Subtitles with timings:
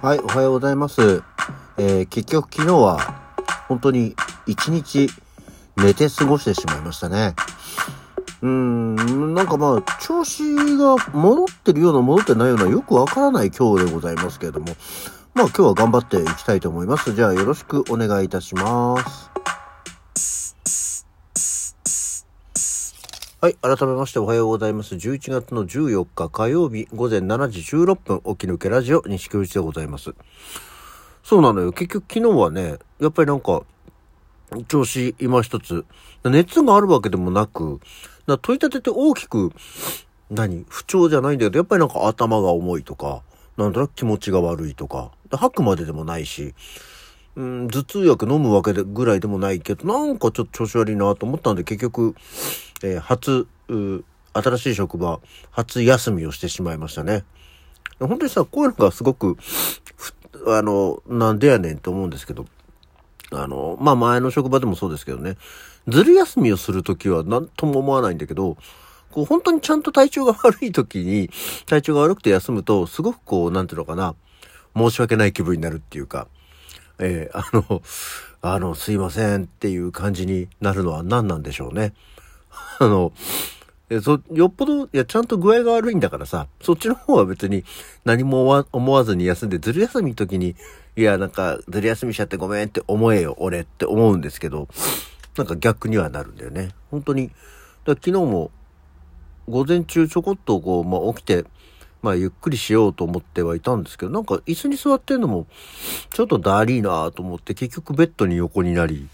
[0.00, 1.24] はい、おはようございます。
[1.76, 2.98] えー結局昨日は
[3.66, 4.14] 本当に
[4.46, 5.10] 一日
[5.76, 7.34] 寝て過ごしてしまいましたね。
[8.40, 14.66] うーん、なんかまあ、調子が戻ってるような戻ってないようなよくわからない今日でございますけれども、
[15.34, 17.14] まあ今日は頑張っていきたいと思います。
[17.14, 19.30] じゃあよろしくお願いいたします。
[23.40, 23.54] はい。
[23.62, 24.96] 改めましておはようございます。
[24.96, 30.12] 11月の14日火曜日午前7時16分、起き抜けラジオ西京一でございます。
[31.22, 31.70] そうなのよ。
[31.70, 33.62] 結局昨日はね、やっぱりなんか、
[34.66, 35.84] 調子今一つ、
[36.24, 37.78] 熱があるわけでもなく、
[38.26, 39.52] だ問い立てて大きく、
[40.30, 40.66] 何？
[40.68, 43.22] 不調じゃないんだけど、やっぱりなんか頭が重いとか、
[43.56, 46.56] なんとなく気持ちが悪いとか、吐くまででもないし、
[47.38, 52.16] うん、頭痛薬飲むわけでぐらいでもないけど、なんかちょっと調子悪いなと思ったんで、結局、
[52.82, 53.46] えー初、
[54.32, 55.20] 新しい職場、
[55.52, 57.24] 初休みをしてしまいましたね。
[58.00, 59.36] 本当にさ、こういうのがすごく、
[60.48, 62.44] あの、なんでやねんと思うんですけど、
[63.30, 65.36] あの、まあ、前の職場でもそうですけどね、
[65.86, 68.56] ずる休みをするときは何とも思わないんだけど、
[69.12, 71.30] こう本当にちゃんと体調が悪いときに、
[71.66, 74.16] 体調が悪くて休むと、すごくこう、なんていうのかな、
[74.76, 76.26] 申し訳ない気分になるっていうか、
[76.98, 77.82] えーあの、
[78.40, 81.92] あの、すいませんっていう感じになるのは何なんでしょうね。
[82.78, 83.12] あの、
[83.90, 87.64] えそ、よっぽど、いや、ちゃんと具合が悪いんだからさ、そっちの方は別に
[88.04, 90.56] 何も思わずに休んで、ずる休みの時に、
[90.94, 94.68] いや、なんか、ずる休みしちゃってごめんって思えよ、俺って思うんですけど、
[95.36, 96.70] なんか逆にはなるんだよね。
[96.90, 97.28] 本当に。
[97.84, 98.50] だ昨日も、
[99.48, 101.44] 午前中ちょこっとこう、まあ起きて、
[102.08, 105.46] まあゆっくりしようと思ってはいたんですけど、なんか椅子に座ってんのも、
[106.10, 109.06] ちょっとだりーなと思って、結局ベッドに横になり、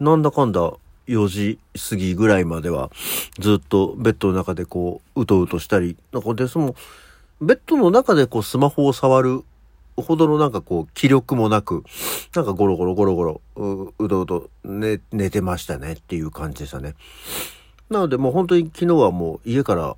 [0.00, 0.74] なんだかんだ
[1.08, 2.90] 4時過ぎぐらいまでは
[3.38, 6.74] ずっとベッドの中でこう、うとうとしたり、なんかで、その、
[7.40, 9.42] ベッドの中でこうスマホを触る
[9.96, 11.84] ほどのなんかこう気力もなく、
[12.34, 16.96] なんかゴロゴロゴロゴロ、ううとうと寝、寝てましたねっていう感じでしたね。
[17.88, 19.96] なのでもう本当に昨日はもう家から、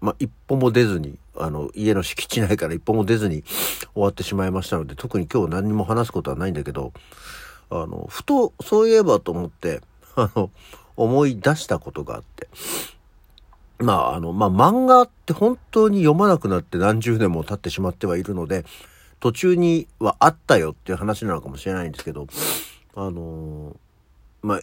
[0.00, 3.42] まあ、一歩も出ずに、あの、家の敷地内から一歩も出ずに
[3.94, 6.92] 終わってしまいましたので、特に今日何にも話すことはないんだけど、
[7.70, 9.80] あの、ふとそういえばと思って、
[10.16, 10.50] あの、
[10.96, 12.48] 思い出したことがあって。
[13.78, 18.64] まあ、あの、まあ、漫画って本当に読まなくなって何十年も経ってしまってはいるので、
[19.18, 22.26] 途中にはあったよっていう話なのかもしれないんですけど、
[22.94, 23.74] あの
[24.42, 24.60] まあ、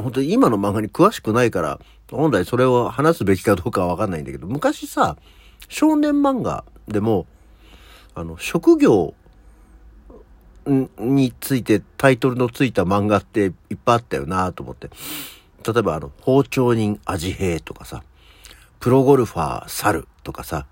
[0.00, 1.80] 本当に今の漫画に詳しくないから、
[2.10, 5.16] 本来それを話すべきかどうかはわかんないんだけど、昔さ、
[5.68, 7.26] 少年漫画でも、
[8.14, 9.14] あの、職業
[10.66, 14.90] についてタイトルのついた漫画っていっぱいあったよなと思って。
[15.66, 18.02] 例えばあの、包丁人味平とかさ、
[18.80, 20.66] プロゴルファー猿とかさ、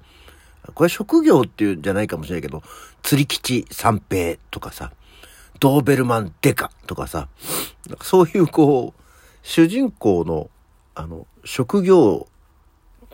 [0.74, 2.62] これ職業っていうんじゃないかもしれないけど、
[3.02, 4.92] 釣り吉三平とかさ、
[5.60, 7.28] ドーベルマンデカとかさ、
[7.88, 9.00] なんかそういうこう、
[9.42, 10.48] 主人公の、
[10.94, 12.28] あの、職業、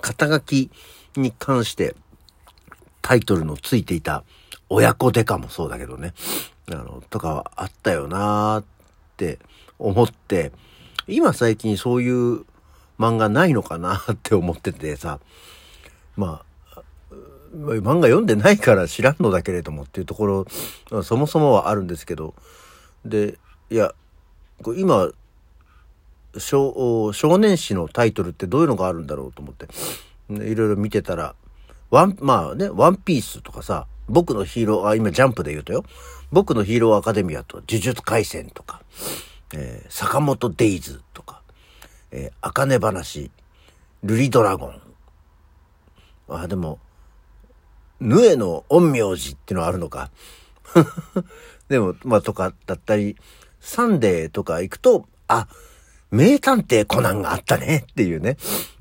[0.01, 0.71] 肩書き
[1.17, 1.95] に関して、
[3.03, 4.25] タイトルのついていた、
[4.69, 6.15] 親子デカもそうだけどね、
[6.71, 8.65] あの、とかはあったよなーっ
[9.17, 9.39] て
[9.79, 10.53] 思って、
[11.09, 12.45] 今最近そういう
[12.99, 15.19] 漫画ないのかなって思っててさ、
[16.17, 16.43] ま
[16.75, 16.83] あ、
[17.53, 22.35] 漫画読んでないから知らんのだけれどもっていうところ、そもそもはあるんですけど、
[23.05, 23.39] で、
[23.71, 23.95] いや、
[24.77, 25.11] 今、
[26.39, 29.67] 少年誌のタイトルってどういうのがあるんだろうと思って、
[30.31, 31.35] いろいろ見てたら、
[31.91, 35.85] ワン、まあね、ワンピースとかさ、僕のヒーロー、あ、今ジャンプで言うとよ、
[36.33, 38.83] 僕のヒーローアカデミアと呪術廻戦とか、
[39.55, 41.43] えー坂本デイズとか、
[42.13, 43.31] えー、あかね話、
[44.03, 44.81] ルリドラゴン。
[46.29, 46.79] あ、でも、
[48.01, 50.11] ヌエの陰陽師っていうのはあるのか。
[51.69, 53.17] でも、まあ、とかだったり、
[53.61, 55.49] サンデーとか行くと、あ、
[56.11, 58.37] 名探偵コナンがあったねっていうね、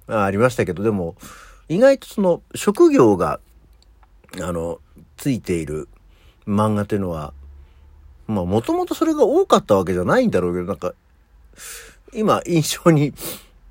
[0.10, 1.16] ありましたけど、でも、
[1.68, 3.40] 意外とその、職業が、
[4.42, 4.80] あの、
[5.18, 5.88] ついている
[6.48, 7.34] 漫画っていうのは、
[8.28, 10.94] まあ、もともとそれが多かったわけじゃないんだろうけど、なんか、
[12.14, 13.14] 今、印象に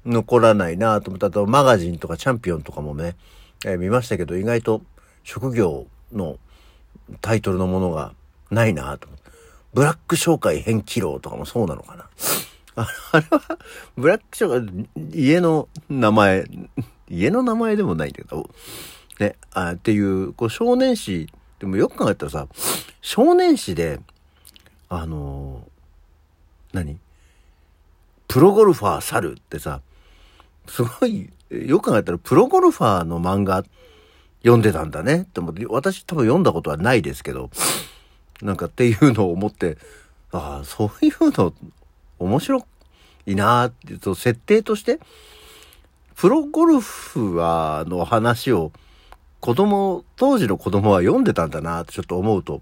[0.07, 3.17] 残らないなと思ったあと、マガジンとかチャンピオンとかもね、
[3.65, 4.83] えー見ましたけど、意外と
[5.25, 6.39] 職業の
[7.21, 8.12] タイトルのものが
[8.51, 9.31] ないなと思って。
[9.75, 12.07] ブラック商会変気郎とかもそうなのかな。
[12.81, 13.59] あれは、
[13.97, 16.45] ブラック商会、家の名前、
[17.09, 18.49] 家の名前でもないんだけど、
[19.19, 21.29] ね、あっていう、こう少年誌、
[21.59, 22.47] でもよく考えたらさ、
[23.01, 24.01] 少年誌で、
[24.89, 26.99] あのー何？
[28.29, 29.81] プロゴルファー猿ってさ、
[30.67, 33.65] すごい、よく考えたらプロゴルファーの漫画
[34.43, 35.23] 読んでたんだね。
[35.23, 37.51] って思って、私多分読んだことはないですけど、
[38.43, 39.79] なんかっていうのを思って、
[40.31, 41.55] ああ、そういうの
[42.19, 42.65] 面白
[43.26, 45.00] いなーっていうと、設定として、
[46.15, 48.73] プロゴルファーの話を
[49.41, 52.61] 子供、当時の子供は読んでたんだなってちょっと思うと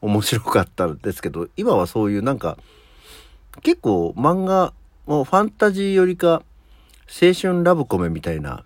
[0.00, 2.56] 面白かったんですけど、今はそういうなんか、
[3.62, 4.72] 結構漫画、
[5.06, 6.42] もうファンタジーよりか
[7.08, 8.64] 青春ラブコメみたいな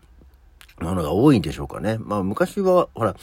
[0.80, 1.98] ものが多いんでしょうかね。
[1.98, 3.16] まあ昔は、ほら、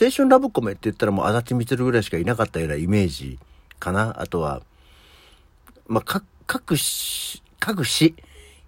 [0.00, 3.38] 青春ラブコメって言ったらもう足立光ぐらいしかいなかったようなイメージ
[3.78, 4.20] かな。
[4.20, 4.62] あとは、
[5.88, 6.22] まあ、
[6.52, 8.16] 各し、各市、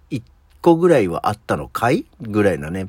[0.09, 0.23] 一
[0.61, 2.05] 個ぐらいはあったのかい？
[2.21, 2.87] ぐらいなね、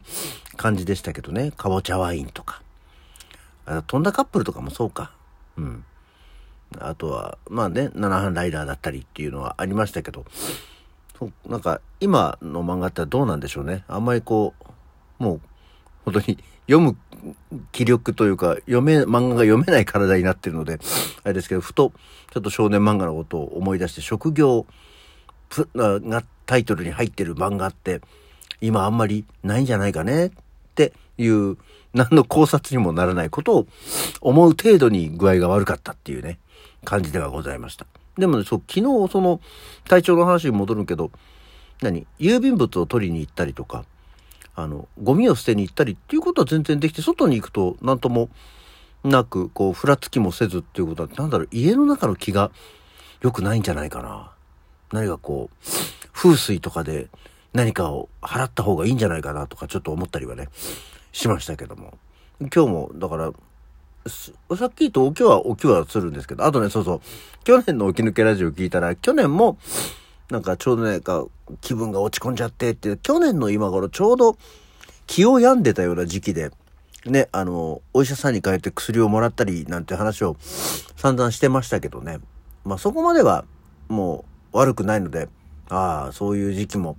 [0.57, 1.51] 感じでしたけどね。
[1.51, 2.63] かぼちゃワインとか。
[3.67, 5.11] あ飛んだカップルとかもそうか。
[5.57, 5.85] うん。
[6.79, 10.25] あとは、まあね、七班ライダーだったりっていうのはありましたけど、
[11.45, 13.83] なんか今の漫画ってどうなんでしょうね。
[13.89, 14.55] あんまりこ
[15.19, 15.41] う、もう
[16.05, 16.97] 本当に読む
[17.73, 20.79] 気力というか、読め、漫画が読めない体になってるので、
[21.23, 21.93] あれですけど、ふと
[22.33, 24.67] ちょっと少年漫画のことを思い出して、職業
[25.75, 28.01] がタイトルに入ってる漫画って、
[28.61, 30.31] 今あんまりないんじゃないかねっ
[30.75, 31.57] ていう、
[31.93, 33.67] 何の考察にもならないことを
[34.21, 36.39] 思う程度に具合が悪かったっていうね、
[36.85, 37.87] 感じではございました。
[38.19, 39.41] でもね、そう、昨日その
[39.89, 41.11] 体調の話に戻るけど、
[41.83, 42.07] 何？
[42.19, 43.85] 郵便物を取りに行ったりとか、
[44.57, 48.29] あの、ゴミを捨てに行ったりっていうことは全然できて、外に行くと何とも
[49.03, 52.51] なく、こう、ふらつきもせずっていうことは、なんだろう、家の中の気が
[53.21, 54.33] 良くないんじゃないかな。
[54.93, 55.67] 何かこう、
[56.13, 57.09] 風水とかで
[57.53, 60.49] 何かを払った方がいいんじゃないかなとかちょっと思ったりはね、
[61.13, 61.99] しましたけども。
[62.41, 63.33] 今日も、だから、
[64.57, 67.01] さっき言とおきはおきはするんですけど、あとね、そうそう、
[67.45, 69.59] 去年の起き抜けラジオ聞いたら、去年も、
[70.31, 71.27] なんかちょうどね、か
[71.61, 74.39] 気分が落ち込んじゃってっていう、去年の今頃ちょうど
[75.07, 76.51] 気を病んでたような時期で、
[77.05, 80.37] ね、あの、お医者さんに帰って薬をもらったりなんて話を
[80.97, 82.21] 散々してましたけどね。
[82.65, 83.45] まあそこまでは
[83.89, 85.29] もう悪くないので、
[85.69, 86.97] ああ、そういう時期も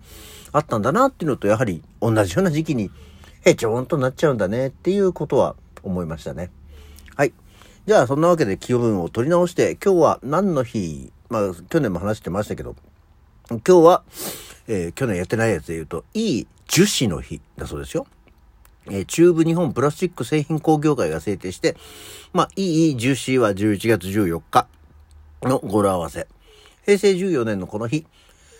[0.51, 2.92] あったんだなっていうのと、やはり同じような時期に
[3.44, 6.51] へちょんとなっちゃうんだねっていうことは思いましたね。
[7.16, 7.33] はい。
[7.88, 12.75] じゃあ、そんなわけで気分を取り直して、今日は何の日まあ、去年も話してましたけど、
[13.50, 14.04] 今日は、
[14.68, 18.08] えー、去年やってないやつで言うと、いい樹脂の日だそうですよ。
[18.88, 21.76] えー、中部日本プラスチック製品工業会が制定して、
[22.34, 24.68] まあ、いい樹脂は11月14日
[25.44, 26.28] の語呂合わせ。
[26.86, 28.06] 平成14年のこの日、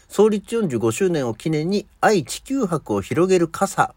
[0.08, 3.96] 創立45周年を記念に愛地球博を広げる傘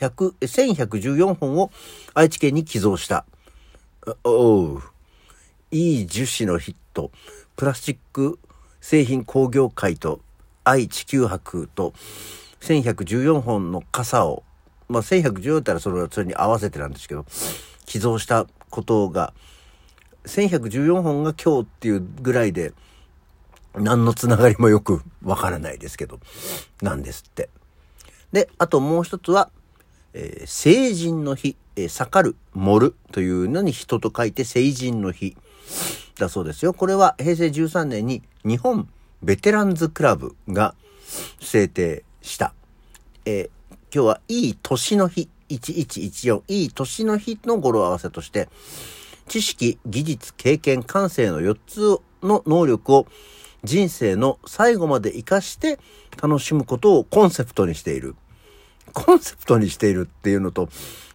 [0.00, 1.70] 1114本を
[2.14, 3.24] 愛知県に寄贈した。
[4.24, 4.82] おう。
[5.72, 7.10] いい樹脂のヒット。
[7.56, 8.38] プラスチック
[8.86, 10.20] 製品工業会と
[10.62, 11.92] 愛地球博と
[12.60, 14.44] 1114本の傘を、
[14.88, 17.26] まあ、1114ったらそれそれに合わせてなんですけど、
[17.84, 19.34] 寄贈したことが、
[20.26, 22.74] 1114本が今日っていうぐらいで、
[23.74, 26.20] 何のつながりもよくわからないですけど、
[26.80, 27.50] なんですって。
[28.30, 29.50] で、あともう一つは、
[30.14, 35.36] えー、成人の日、えー、盛る、盛るというのに人と書いて成人の日
[36.20, 36.72] だそうですよ。
[36.72, 38.88] これは平成13年に日本
[39.22, 40.74] ベテランズクラブが
[41.40, 42.54] 制定した。
[43.24, 48.48] えー、今日はいい年の日、1114、いい年の日の語呂合わせとして、
[49.28, 53.06] 知識、技術、経験、感性の4つの能力を
[53.64, 55.78] 人生の最後まで活かして
[56.22, 58.14] 楽しむことをコンセプトにしている。
[58.92, 60.68] コンセプトにしているっていうのと、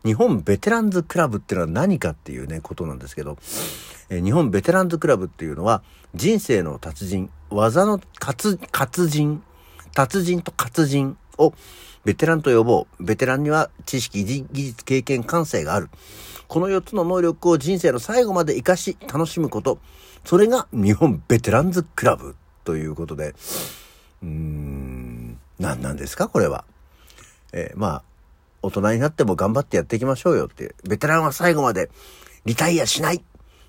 [0.04, 3.38] 日本ベテランズクラブっていうのは何かっていうね、ことなんですけど、
[4.10, 5.84] え日本ベテランズクラブっていうのは、
[6.16, 9.44] 人生の達人、技の活、活人、
[9.94, 11.54] 達人と活人を
[12.04, 13.04] ベテランと呼ぼう。
[13.04, 15.90] ベテランには知識、技術、経験、感性がある。
[16.48, 19.80] この4つの能力を人生の最後まで活かし、楽しむこと。
[20.26, 23.36] それが日本ベテランズクラブということで、
[24.22, 26.28] うーん、何なんですか？
[26.28, 26.66] これは。
[27.54, 28.04] えー、まあ、
[28.62, 30.76] 大人になっても頑張ってやっていきましょうよっていう。
[30.88, 31.90] ベテランは最後まで
[32.46, 33.24] リタイアしない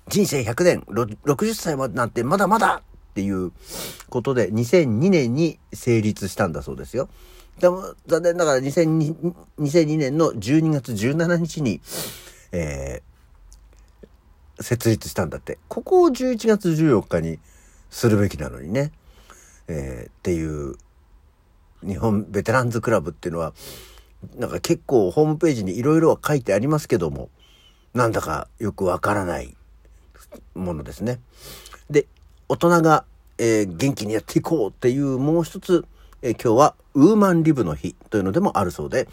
[0.07, 3.51] 人生100年 !60 歳までなんてまだまだっていう
[4.09, 7.09] ことで2002年に成立したんだそうですよ。
[7.59, 11.81] でも残念ながら2002 2002年の12月17日に、
[12.51, 15.57] えー、設立したんだって。
[15.67, 17.39] ここを11月14日に
[17.89, 18.91] するべきなのにね。
[19.67, 20.75] えー、っていう
[21.85, 23.53] 日本ベテランズクラブっていうのは
[24.37, 27.29] なんか結構ホームページにいろいろは書いてありますけども
[27.93, 29.55] なんだかよくわからない
[30.55, 31.19] ものですね。
[31.89, 32.07] で
[32.49, 33.05] 大人が、
[33.37, 35.85] えー、元気にやっていこうっていうもう一つ、
[36.21, 39.07] えー、今日はウーマンリブの日というのでもあるそうで、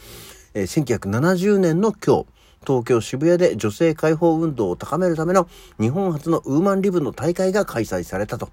[0.54, 2.26] えー、1970年の今日
[2.66, 5.48] 東京渋谷で女性解放運動を高めるための
[5.80, 8.50] 日本初のウーマンリブの大会が開催されたと。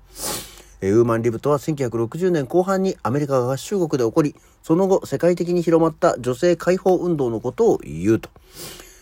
[0.81, 8.29] ウーマンリブとは1960年後半にアメリカ合衆国で起こり、その後世界的に広まった女性解放運動のことを言うと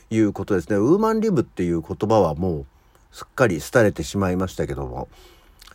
[0.10, 0.78] いうことですね。
[0.78, 2.66] ウーマンリブっていう言葉はもう
[3.12, 5.10] すっかり廃れてしまいましたけども、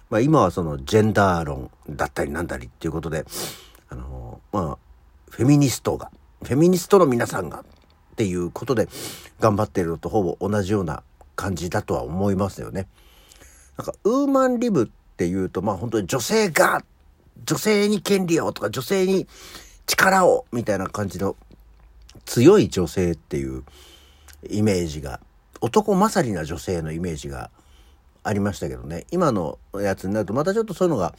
[0.09, 3.27] まあ今はそのジェンダー論だったりなんだりっていうことで、
[3.91, 4.79] あの、まあ、
[5.29, 6.11] フェミニストが、
[6.43, 7.65] フェミニストの皆さんがっ
[8.17, 8.89] ていうことで
[9.39, 11.03] 頑張っているのとほぼ同じような
[11.37, 12.87] 感じだとは思いますよね。
[13.77, 14.91] なんか、ウーマンリブ
[15.21, 16.83] っていうと、まあ本当に女性が、
[17.45, 19.27] 女性に権利をとか女性に
[19.87, 21.37] 力をみたいな感じの
[22.25, 23.65] 強い女性っていう
[24.49, 25.21] イメージが、
[25.61, 27.51] 男勝りな女性のイメージが
[28.23, 29.05] ありましたけどね。
[29.11, 31.15] 今のやつになるとまたちょっとそういうのが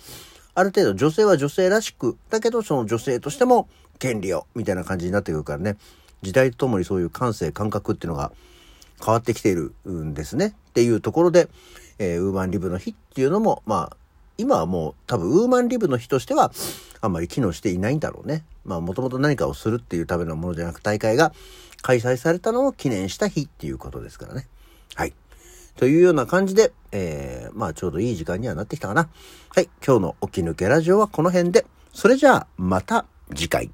[0.56, 5.78] ある程度女性は女性らしく、だけどその女性としても権利をみたいな感じになってくるからね。
[6.24, 8.32] 時代とともにそういう感性、感覚っていうのが
[9.04, 10.56] 変わってきているんですね。
[10.70, 11.50] っていうところで、
[12.02, 13.98] えー、ウーマンリブの日っていうのも、まあ、
[14.40, 16.52] 今はもう多分ウーマンリブの日としては
[17.00, 18.44] あんまり機能していないんだろうね。
[18.66, 21.32] まあもともと何かをするっていうためのものじゃなく大会が
[21.84, 24.48] 開催されたのを記念した日っていうことですからね。
[24.96, 25.14] はい。
[25.76, 29.08] というような感じで、えー、まあちょうどいい時間にはなってきたかな。
[29.50, 29.70] はい。
[29.86, 31.68] 今日の起き抜けラジオはこの辺で。
[31.94, 33.06] それじゃあまた
[33.36, 33.70] 次回。